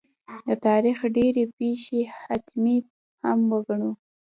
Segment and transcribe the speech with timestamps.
[0.47, 2.77] د تاریخ ډېرې پېښې حتمي
[3.23, 3.91] هم وګڼو.